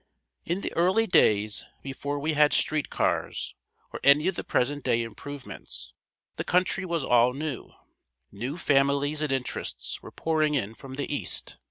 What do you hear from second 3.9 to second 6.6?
or any of the present day improvements, the